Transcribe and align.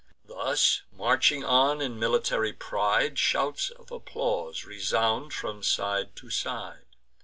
Thus 0.25 0.81
marching 0.91 1.43
on 1.43 1.79
in 1.79 1.99
military 1.99 2.53
pride, 2.53 3.19
Shouts 3.19 3.69
of 3.69 3.91
applause 3.91 4.65
resound 4.65 5.31
from 5.31 5.61
side 5.61 6.15
to 6.15 6.31
side. 6.31 6.87